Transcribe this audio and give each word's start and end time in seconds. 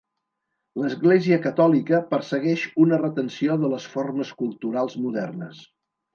L'Església 0.83 1.37
catòlica 1.43 1.99
persegueix 2.13 2.65
una 2.85 2.99
retenció 3.03 3.59
de 3.67 3.71
les 3.75 3.87
formes 3.93 4.35
culturals 4.43 4.99
modernes. 5.05 5.63